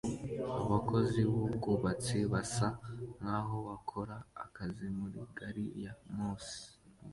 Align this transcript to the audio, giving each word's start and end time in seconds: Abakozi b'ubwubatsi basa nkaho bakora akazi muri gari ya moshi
Abakozi 0.63 1.19
b'ubwubatsi 1.31 2.17
basa 2.31 2.67
nkaho 3.19 3.57
bakora 3.67 4.15
akazi 4.43 4.85
muri 4.97 5.19
gari 5.37 5.65
ya 5.83 5.93
moshi 6.15 6.59